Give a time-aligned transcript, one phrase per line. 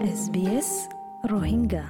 [0.00, 0.88] اس بي اس
[1.24, 1.84] روهينجا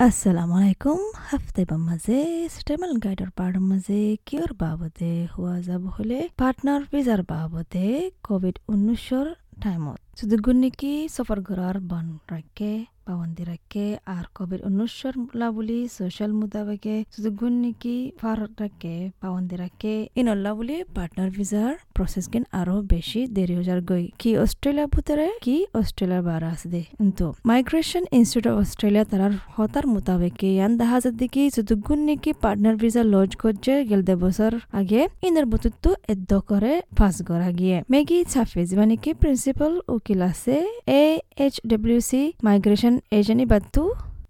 [0.00, 8.12] السلام عليكم هفتي بمزي ستمل غايدر بار مزي كيور بابوتي هو زابوهولي بارتنر بيزار بابوتي
[8.22, 15.14] كوفيد 19 تايموت سدغونيكي سفر غرار بان راكي পাবন্দি রাখে আর কোভিড উনিশর
[15.52, 22.44] বুলি সোশ্যাল মুতাবেকে শুধু গুন্নিকি ফার রাখে পাবন্দি রাখে ইনল্লা বুলি পার্টনার ভিসার প্রসেস কিন
[22.60, 28.04] আরও বেশি দেরি হয়ে গই কি অস্ট্রেলিয়া ভিতরে কি অস্ট্রেলিয়ার বার আছে দে কিন্তু মাইগ্রেশন
[28.12, 33.72] ইনস্টিটিউট অফ অস্ট্রেলিয়া তারার হতার মোতাবেকে ইয়ান দেখা যাচ্ছে শুধু গুন্নিকি পার্টনার ভিসা লজ করছে
[33.90, 39.10] গেল দে বছর আগে ইনার বুতুত্তু এদ্দ করে ফাঁস করা গিয়ে মেগি ছাফেজ মানে কি
[39.22, 40.56] প্রিন্সিপাল উকিল আছে
[40.94, 41.02] A
[41.36, 43.82] H W C migration agent বাত্তু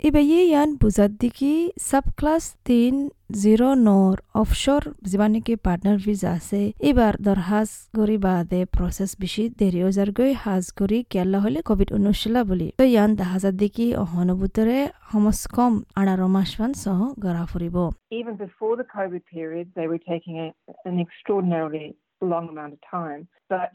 [0.08, 1.52] ইবাইয়ে ইয়ান বুজাত দিকি
[1.88, 2.94] সাব ক্লাস তিন
[3.42, 9.80] জিরো নর অফশোর যিমান নেকি পার্টনার ভিজা আছে এবার দরহাজ করি বাদে প্রসেস বেশি দেরি
[9.88, 15.40] ওজার গৈ হাজ করি কেলা হলে কোভিড উনিশলা বুলি তো ইয়ান দাহাজাত দেখি অহনুভূতরে সমস
[15.56, 17.76] কম আঠারো মাস মান সহ গড়া ফুরিব
[18.12, 20.48] Even before the COVID period, they were taking a,
[20.88, 21.86] an extraordinarily
[22.22, 23.20] long amount of time.
[23.50, 23.68] But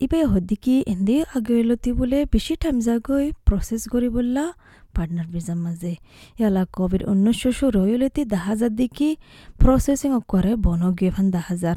[0.00, 2.18] ইবে হদ্দিকি এন্দে আগৈলতি বোলে
[2.62, 4.44] টাইম যাগৈ প্ৰচেছ কৰিবলা
[4.94, 5.92] পাৰ্টনাৰ বিজাম মাজে
[6.38, 9.08] ইয়ালা কোভিড ঊনৈছ শুরু হইলতি দাহাজার দিকি
[9.60, 11.76] প্রসেসিং করে বনগীয় ফান দাহাজার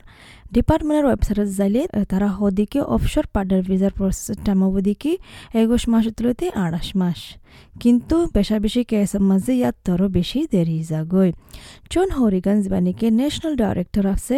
[0.55, 5.11] ডিপার্টমেন্টের ওয়েবসাইটত যাইলে তারা হদিকে অফশোর পার্টনার ভিসার প্রসেস টাইম দিকি
[5.61, 7.19] একুশ মাস তুলতে আড়াইশ মাস?
[7.83, 11.29] কিন্তু বেশা বেশি কেসের মাঝে ইয়াত তরো বেশি দেরি যাগৈ
[11.93, 14.37] জন হরিগঞ্জ বানিকে ন্যাশনাল ডাইরেক্টর আছে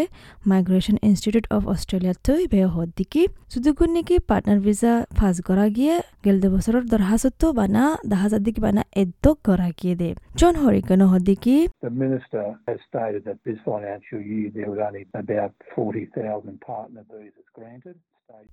[0.52, 6.48] মাইগ্রেশন ইনস্টিটিউট অফ অস্ট্রেলিয়া তৈ বে হদ্দিকি সুদুগুন নাকি পার্টনার ভিসা ফাজ করা গিয়ে গেলদে
[6.56, 10.10] বছরের দরহাসত্ব বানা দাহাজার দিকে বানা এদ্দ করা গিয়ে দে।
[10.40, 11.56] জন হরিগন হদ্দিকি
[11.88, 15.80] The Minister has stated that this financial year there were only about 40,000 partner visas
[15.82, 16.01] granted.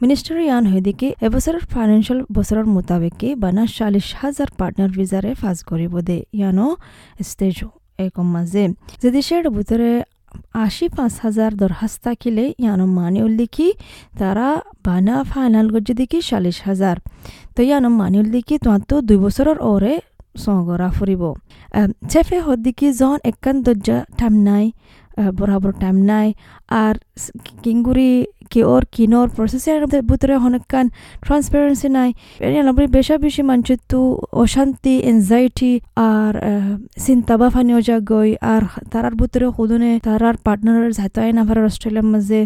[0.00, 6.16] Minister ইয়ান হইদিকে এবছরের ফাইন্যান্সিয়াল বছরের মোতাবেকে বানা চাল্লিশ হাজার পার্টনার ভিসারে ফাজ করিব দে
[6.38, 6.66] ইয়ানো
[7.20, 7.56] স্টেজ
[7.98, 8.64] একম মাঝে
[9.02, 9.90] যে দেশের ভিতরে
[10.64, 13.68] আশি পাঁচ হাজার দরখাস্ত থাকিলে ইয়ানো মানি উল্লিখি
[14.18, 14.48] তারা
[14.86, 16.96] বানা ফাইনাল গজ্জে দেখি চাল্লিশ হাজার
[17.54, 19.94] তো ইয়ানো মানি উল্লিখি তোমার দুই বছরের ওরে
[20.36, 21.22] সগরা ফুরিব
[22.10, 24.66] চেফে হদ্দিকি জন একান দরজা টাইম নাই
[25.38, 26.28] বরাবর টাইম নাই।
[26.82, 26.94] আর
[27.64, 28.12] কিঙ্গুরি
[28.52, 29.80] কি ওর কিনোর প্রসেসের
[30.10, 30.86] ভিতরে অনেকখান
[31.24, 32.10] ট্রান্সপারেন্সি নাই।
[32.60, 33.80] এলাবরি বেশা বেশি মানুষের
[34.42, 35.72] অশান্তি এনজাইটি
[36.10, 36.32] আর
[37.04, 37.80] চিন্তা বা ফানিও
[38.10, 38.62] গই আর
[38.92, 42.40] তারার ভিতরে সুদনে তারার পার্টনারের যাইতে আই নাফারের অস্ট্রেলিয়ার মাঝে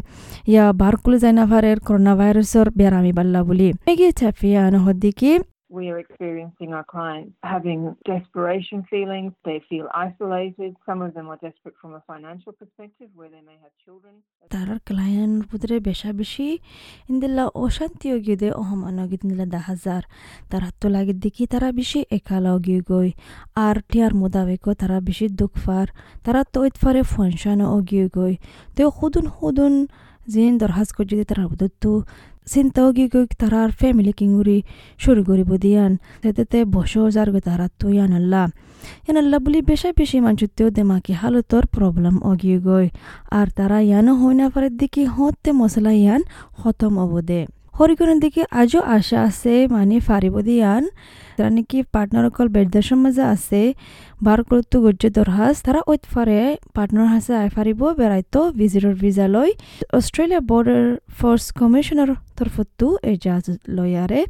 [0.53, 5.33] ইয়া বারকুলে যাই নাফারের করোনা ভাইরাসের বেরামি বাল্লা বলি। মেগি চাপিয়া নহদিকি
[5.72, 9.33] We are experiencing our clients having desperation feelings.
[9.43, 10.77] They feel isolated.
[10.84, 14.15] Some of them are desperate from a financial perspective where they may have children.
[14.50, 16.49] তারার ক্লায়েন্ট বুদরে বেশা বেশি
[17.09, 20.03] ইন্দিল্লা অশান্তি গিয়ে অহমান গিদিল্লা দা হাজার
[20.50, 23.10] তার হাত লাগি দেখি তারা বেশি একালা গিয়ে গই
[23.65, 25.87] আর টিয়ার মোতাবেক তারা বেশি দুঃখ ফার
[26.25, 28.34] তারা তৈত ফারে ফনশানো গিয়ে গই
[28.77, 29.75] তো খুদুন খুদুন
[32.47, 34.59] চিন্তাও গি গৈ তারার ফ্যামিলি কিঙ্গুরি
[34.99, 35.93] শুরু করিব দিয়ান
[36.37, 38.43] তেতে বসো যার গৈ তারা তো ইয়ানাল্লা
[39.05, 42.87] ইয়ানাল্লা বুলি বেশা বেশি মানুষতেও দেমাকি হালতর প্রবলেম অগিয়ে গই
[43.31, 46.21] আর তারা ইয়ানো হই না পারে দেখি হতে মশলা ইয়ান
[46.59, 47.41] খতম অবদে
[47.75, 50.83] হরিকনের দিকে আজও আশা আছে মানে ফারিব দিয়ান
[51.37, 53.60] তারা নাকি পার্টনার অকল বেদদেশৰ মাঝে আছে
[54.50, 56.38] করতো গজ্য দরহাজ তারা ওইত ফারে
[56.75, 59.50] পার্টনার হাসে আই ফারিব বেড়াইতো ভিজিটর ভিসা লই
[59.93, 60.83] অস্ট্রেলিয়া বর্ডার
[61.19, 62.10] ফোর্স কমিশনার
[62.42, 63.44] তরফতো এজাজ
[63.76, 64.20] লয়ারে,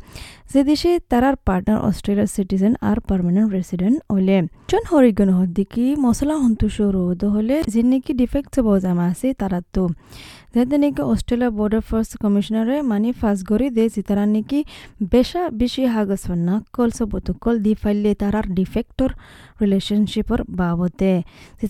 [0.52, 4.36] যে দেশে তারার পার্টনার অস্ট্রেলিয়ার সিটিজেন আর পার্মানেন্ট রেসিডেন্ট হলে।
[4.70, 9.84] জন হরিগন হদ্দিকি মশলা সন্তোষ রোধ হলে যে নাকি ডিফেক্ট বজামা আছে তারা তো
[10.54, 14.58] যাতে নাকি অস্ট্রেলিয়া বর্ডার ফোর্স কমিশনারে মানে ফাঁস গড়ি দে তারা নাকি
[15.12, 19.10] বেশা বেশি হাগস না কল সবতকল দি ফাইলে তারার ডিফেক্টর
[19.62, 21.14] রিলেশনশিপর বাবদে।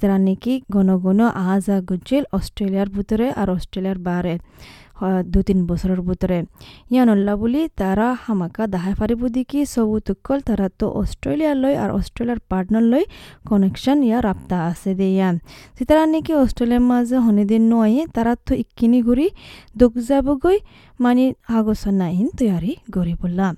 [0.03, 1.21] তারা নাকি ঘন ঘন
[1.53, 4.35] আজা গজিল অস্ট্রেলিয়ার ভিতরে আর অস্ট্রেলিয়ার বারে
[5.33, 6.39] দু তিন বছরের ভিতরে।
[6.93, 12.41] ইয়ানল্লা বুলি তারা হামাকা দাহাই ফারিব দেখি সবু তুকল তারা তো অস্ট্রেলিয়ার লই আর অস্ট্রেলিয়ার
[12.51, 13.05] পার্টনার লই
[13.49, 14.19] কানেকশন ইয়া
[14.63, 15.35] আছে দে ইয়ান
[15.89, 19.27] তারা নাকি অস্ট্রেলিয়ার মাঝে হনিদিন নয় তারা তো ইকিনি ঘুরি
[19.79, 20.59] দুঃখ যাবগৈ
[21.01, 23.53] মানে আগসন নাইন তৈয়ারি গড়ি বললাম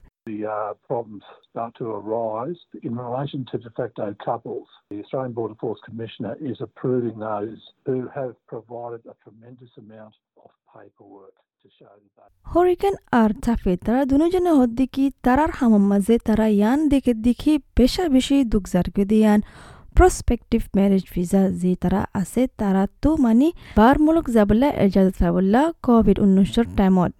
[1.54, 4.66] start to arise in relation to de facto couples.
[4.90, 10.50] The Australian Border Force Commissioner is approving those who have provided a tremendous amount of
[10.70, 11.34] paperwork.
[12.46, 18.36] হরিকেন আর চাফে তারা দুজনে হদ্দিকি তারার হামার মাঝে তারা ইয়ান দেখে দেখি বেশা বেশি
[18.52, 19.40] দুঃখ জারকে দিয়ান
[19.96, 26.66] প্ৰস্পেক্টিভ মেৰেজ ভিজা যি তাৰা আছে তাৰাতো মানে বার বাৰমূলক যাবলৈ এজাজত পাবলৈ ক'ভিড ঊনৈছৰ
[26.78, 27.12] টাইমত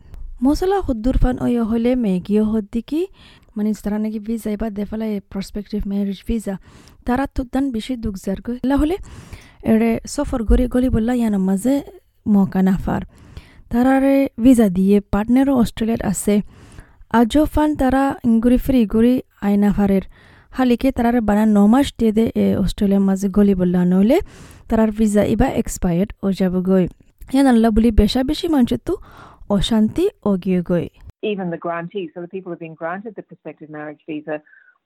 [0.44, 3.00] মচলা সুদূৰ ফান অয় হ'লে মেগিও হদ্দিকি
[3.56, 4.18] মানে তারা নাকি
[4.78, 6.54] দেফালে প্রসপেক্টিভ ম্যারেজ ভিজা
[7.06, 8.96] তারা তো দান বেশি দুঃখ যার গলা হলে
[9.72, 11.74] এড়ে সফর গড়ি গলি বললা ইয়ানোর মাঝে
[12.34, 13.02] মকা নাফার
[13.70, 16.34] তারারে ভিজা দিয়ে পার্টনারও অস্ট্রেলিয়াত আছে।
[17.20, 19.14] আজও ফান তারা ইঙ্গুরি ফ্রি গুড়ি
[19.46, 20.04] আইনাফারের
[20.56, 22.24] হালিকে তারারে বানা ন মাস দিয়ে দে
[22.64, 24.16] অস্ট্রেলিয়ার মাঝে গলি বললা, নহলে
[24.68, 26.84] তারার ভিজা এবার এক্সপায়ার্ড ও যাব গই।
[27.34, 28.94] ইয়ান আল্লাহ বলি বেশা বেশি মানুষের তো
[29.56, 30.86] অশান্তি ও গিয়ে গই।
[31.31, 34.38] Even the grantees, so the people who've been granted the prospective marriage visa,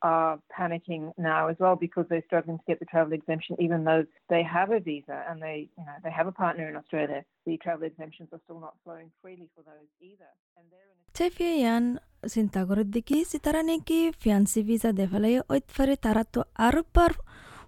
[0.03, 4.03] are panicking now as well because they're struggling to get the travel exemption, even though
[4.29, 7.23] they have a visa and they, you know, they have a partner in Australia.
[7.45, 10.31] The travel exemptions are still not flowing freely for those either.
[10.57, 11.83] And they're in a চেফিয়ে ইয়ান
[12.35, 17.11] চিন্তা করে দেখি সিতারা নাকি fiancé visa দেখালে ঐতফারে তারা তো আরো পার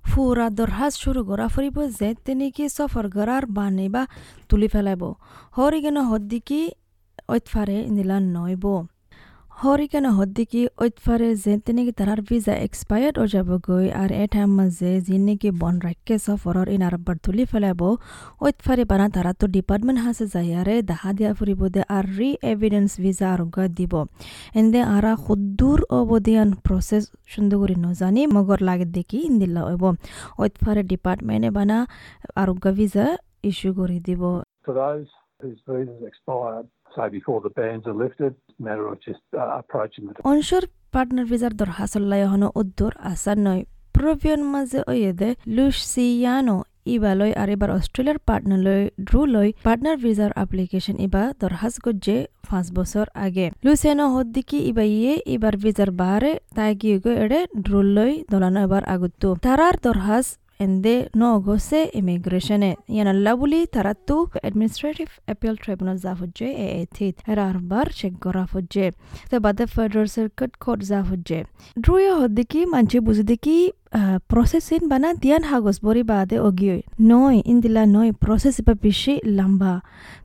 [0.10, 4.04] ফুরা দরহাজ শুরু করা ফুরিব যে তেনেকি সফর করার বানিবা
[4.50, 5.04] তুলি ফেলাইব
[5.58, 6.62] হরিগেন হদ্দিকি
[7.35, 8.65] ঐতফারে ইন্দিলা নইব।
[9.61, 14.91] হরিকেন হদ্দিকি ঐতফারে যে তেনেকি তারার ভিসা এক্সপায়ার্ড ও যাব গই আর এ টাইম মাঝে
[15.07, 17.83] যি নাকি বন রাখকে সফরর ইন আরবার তুলি ফেলাইব
[18.47, 23.27] ঐতফারে বানা তারা তো ডিপার্টমেন্ট হাসে যাইয়ারে দাহা দিয়া ফুরিব দে আর রি এভিডেন্স ভিসা
[23.35, 23.93] আরোগ্য দিব।
[24.61, 29.85] এন্দে আরা খুদ্দুর অবদিয়ান প্রসেস সুন্দর করে নজানি মগর লাগে দেখি ইন্দিল্লা হইব
[30.43, 31.79] ঐতফারে ডিপার্টমেন্টে বানা
[32.43, 33.07] আরোগ্য ভিসা
[33.51, 34.23] ইস্যু করে দিব।
[34.67, 35.11] For those
[35.41, 36.67] whose visas expired,
[40.31, 40.65] onshore
[40.95, 43.63] partner ভিসার দরহাসল্লাই হন উদ্দর আসার নয়
[43.95, 46.57] প্রভিয়ন মাঝে ওয়েদে লুসিয়ানো
[46.87, 53.47] ইবালৈ আর এবার অস্ট্রেলিয়ার পার্টনারলৈ ড্রুলৈ পার্টনার ভিসার অ্যাপ্লিকেশন ইবা দরহাজ গজ্জে পাঁচ বছর আগে
[53.65, 59.75] লুসিয়ানো হদ্দিকি ইবা ইয়ে এবার ভিসার বাহারে তাই গিয়ে এড়ে ড্রুলৈ দলানো এবার আগুত্তু তারার
[59.85, 60.27] দরহাজ
[60.61, 67.87] এন্দে ন গছে ইমিগ্রেশনে ইয়ানাল্লা বুলি তারাতু অ্যাডমিনিস্ট্রেটিভ অ্যাপিল ট্রাইব্যুনাল জাফুজ্জে এ এথিত এরা আরবার
[67.99, 68.87] চেক করা ফুজ্জে
[69.31, 71.41] তে বাদে ফেডারেল সার্কিট কোর্ট জাফুজ্জে
[71.77, 72.61] ড্রুয়ে হদ্দিকি
[74.29, 79.75] প্রসেসিন বানা দিয়ান হাগজ বরি বাদে অগিয়ই নয় ইন্দিলা নয় প্রসেস ইবা বেশি লম্বা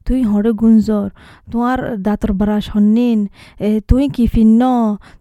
[0.06, 1.08] তুই হরে গুঞ্জর
[1.52, 3.20] তোমার দাঁতর ব্রাশ হন্নিন
[3.90, 4.62] তুই কি ফিন্ন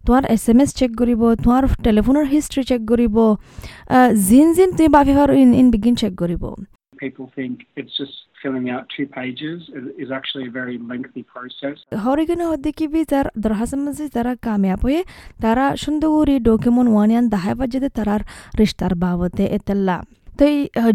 [0.06, 3.16] তোমার এস এম এস চেক কৰিব তোমাৰ টেলিফোনৰ হিষ্ট্ৰী চেক কৰিব
[4.28, 5.12] জিন জিন তুমি বাফি
[5.42, 6.44] ইন ইন বিগিন চেক কৰিব
[6.96, 9.58] people think it's just filling out two pages
[10.02, 11.76] is actually a very lengthy process.
[12.04, 15.00] হরিগনে হদ্দিকি বি যার দরহাসম মাঝে যারা কামিয়াব হয়ে,
[15.42, 18.22] তারা সুন্দরী ডকুমেন্ট ওয়ানিয়ান দাহাই বাজেতে তারার
[18.60, 19.98] রিস্তার বাবতে এতেল্লা।
[20.38, 20.46] তো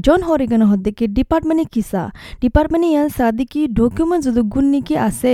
[0.05, 2.03] জন হরিগন হদ্দিকি ডিপার্টমেন্টে কিসা?
[2.43, 5.33] ডিপার্টমেন্টে ইয়ান সাদিকি ডকুমেন্ট যদি গুণ নিকি আছে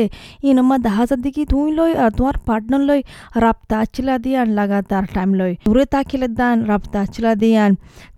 [0.49, 3.01] ইনমা দাহা সাদিকি তুই লই আর তোমার পার্টনার লই
[3.43, 7.71] রাপ্তা চিলা দিয়ান লাগাতার টাইম লই দূরে তাকিলে দান, রাপ্তা চিলা দিয়ান।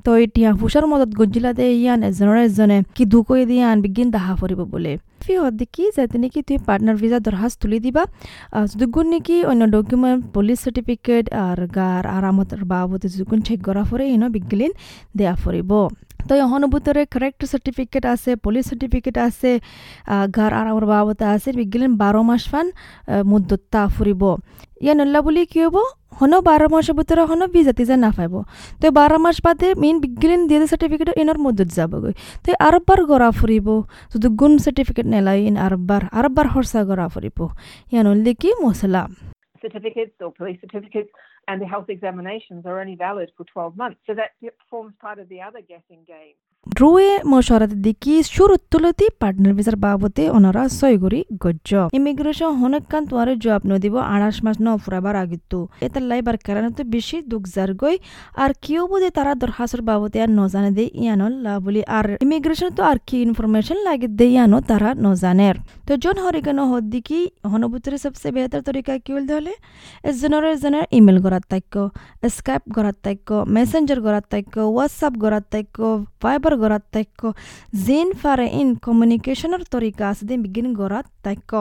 [0.06, 4.62] তো এতিয়া হুশার মদত গঞ্জিলা দে ইয়ান, এজনৰ এজনে কি দুকই দিয়ান বিজ্ঞান দাহা ফুৰিব
[4.72, 4.94] বোলে।
[5.26, 8.04] ফি দেখি যাতে নেকি তুমি পাৰ্টনাৰ ভিজা দৰখাস্ত তুলি দিবা।
[8.72, 14.06] যদি নেকি অন্য ডকুমেণ্ট পুলিচ চাৰ্টিফিকেট আৰু গাৰ, আৰামত বাবদ যদি গুণ চেক কৰা ফুৰে,
[14.16, 14.72] ইনো বিজ্ঞান
[15.18, 15.72] দেয়া ফুরিব
[16.28, 19.52] তো এখনও ভিতরে কারেক্ট সার্টিফিকেট আছে পুলিশ সার্টিফিকেট আছে
[20.38, 22.68] ঘর আরামর বাবদে আছে বিগলিন বারো মাস ফান
[23.32, 24.24] মুদ্দতা ফুরিব
[24.82, 25.78] ইয়া নল্লা বুলি কি হব
[26.20, 28.34] হন বারো মাসের ভিতরে হন ভিজা টিজা না পাইব
[28.82, 32.14] তো বারো মাস বাদে মেইন বিগিলিন দিয়ে সার্টিফিকেট ইনার মধ্যত যাবগৈ
[32.44, 33.68] তো আরববার গড়া ফুরিব
[34.14, 37.40] যদি গুণ সার্টিফিকেট নেলাই ইন আরববার আরববার হরসা গড়া ফুরিব
[37.92, 39.04] ইয়া নল্লি কি মশলা
[39.68, 41.12] certificates or police certificates,
[41.47, 44.00] and the health examinations are only valid for 12 months.
[44.07, 44.30] So that
[44.69, 46.36] forms part of the other guessing game.
[46.68, 53.64] ড্রুয়ে মশরাত দিকি শুরুত তুলতি পার্টনার ভিসার বাবতে ওনারা সয়গুড়ি গজ্জ ইমিগ্রেশন হনকান তোয়ারে জবাব
[53.71, 57.95] নদিব আড়াশ মাস ন ফুরাবার আগিতু এটা লাইবার কারণে তো বেশি দুঃখ যার গই,
[58.44, 62.81] আর কেউ বোধে তারা দরখাস্তর বাবতে আর নজানে দে ইয়ানো লা বলি আর ইমিগ্রেশন তো
[62.92, 65.56] আর কি ইনফরমেশন লাগে দে ইয়ানো তারা নজানের
[65.88, 67.20] তো জন হরিকানো হদ্দিকি
[67.52, 69.54] হনভূতরে সবসে বেহতর তরিকা কি বলতে হলে?
[70.10, 71.74] এজনের এজনের ইমেল গড়াত তাক্য
[72.36, 75.78] স্কাইপ গড়াত তাক্য মেসেঞ্জার গড়াত তাক্য হোয়াটসঅ্যাপ গড়াত তাক্য
[76.22, 77.22] ফাইবার গড়াত তাক্য
[77.86, 81.52] জিন ফারে ইন কমিউনিকেশনের তরিকা আছে দে বিগিন গড়াত তাক্য.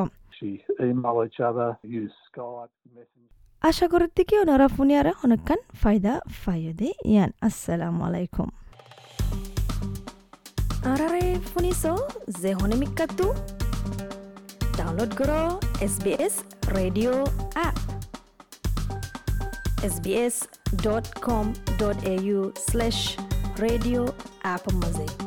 [3.63, 8.49] আশা করার দিকে ওনারা ফোনিয়ারা অনেকখান ফায়দা ফায়দে ইয়ান আসসালামু আলাইকুম।
[10.93, 11.83] আরারে শুনিছ
[12.43, 13.56] যে হনিমিকাটো download
[14.77, 17.79] Download guro SBS Radio app.
[19.81, 20.53] sbs.com.au
[22.69, 23.17] slash
[23.59, 24.15] radio
[24.45, 25.26] app music.